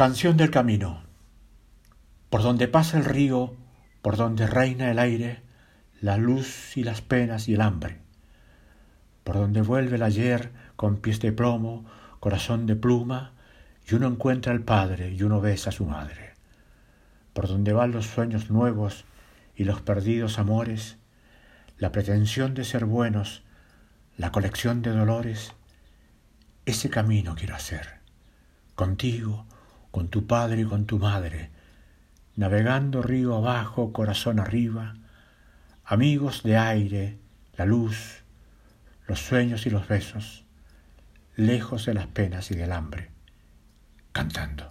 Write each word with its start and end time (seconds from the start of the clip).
Canción 0.00 0.38
del 0.38 0.50
camino. 0.50 1.02
Por 2.30 2.42
donde 2.42 2.68
pasa 2.68 2.96
el 2.96 3.04
río, 3.04 3.54
por 4.00 4.16
donde 4.16 4.46
reina 4.46 4.90
el 4.90 4.98
aire, 4.98 5.42
la 6.00 6.16
luz 6.16 6.74
y 6.78 6.84
las 6.84 7.02
penas 7.02 7.50
y 7.50 7.52
el 7.52 7.60
hambre. 7.60 8.00
Por 9.24 9.36
donde 9.36 9.60
vuelve 9.60 9.96
el 9.96 10.02
ayer 10.02 10.52
con 10.76 10.96
pies 11.02 11.20
de 11.20 11.32
plomo, 11.32 11.84
corazón 12.18 12.64
de 12.64 12.76
pluma, 12.76 13.34
y 13.86 13.94
uno 13.94 14.08
encuentra 14.08 14.52
al 14.52 14.62
padre 14.62 15.12
y 15.12 15.22
uno 15.22 15.42
besa 15.42 15.68
a 15.68 15.74
su 15.74 15.84
madre. 15.84 16.32
Por 17.34 17.46
donde 17.46 17.74
van 17.74 17.92
los 17.92 18.06
sueños 18.06 18.48
nuevos 18.48 19.04
y 19.54 19.64
los 19.64 19.82
perdidos 19.82 20.38
amores, 20.38 20.96
la 21.76 21.92
pretensión 21.92 22.54
de 22.54 22.64
ser 22.64 22.86
buenos, 22.86 23.42
la 24.16 24.32
colección 24.32 24.80
de 24.80 24.92
dolores, 24.92 25.52
ese 26.64 26.88
camino 26.88 27.34
quiero 27.34 27.54
hacer, 27.54 28.00
contigo, 28.74 29.44
con 29.90 30.08
tu 30.08 30.26
padre 30.26 30.62
y 30.62 30.64
con 30.64 30.86
tu 30.86 30.98
madre, 30.98 31.50
navegando 32.36 33.02
río 33.02 33.36
abajo, 33.36 33.92
corazón 33.92 34.38
arriba, 34.40 34.94
amigos 35.84 36.42
de 36.42 36.56
aire, 36.56 37.18
la 37.56 37.66
luz, 37.66 38.22
los 39.06 39.20
sueños 39.20 39.66
y 39.66 39.70
los 39.70 39.88
besos, 39.88 40.44
lejos 41.36 41.86
de 41.86 41.94
las 41.94 42.06
penas 42.06 42.50
y 42.50 42.54
del 42.54 42.72
hambre, 42.72 43.10
cantando. 44.12 44.69